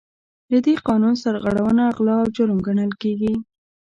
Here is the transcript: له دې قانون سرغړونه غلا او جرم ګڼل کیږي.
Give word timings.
له 0.51 0.59
دې 0.65 0.75
قانون 0.87 1.13
سرغړونه 1.23 1.83
غلا 1.97 2.15
او 2.21 2.27
جرم 2.35 2.59
ګڼل 2.67 2.91
کیږي. 3.01 3.33